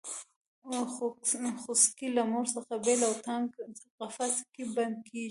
خوسکی 1.61 2.07
له 2.17 2.23
مور 2.31 2.45
څخه 2.55 2.73
بېل 2.85 3.01
او 3.09 3.13
تنګ 3.27 3.47
قفس 3.99 4.35
کې 4.53 4.63
بندي 4.75 5.01
کېږي. 5.09 5.29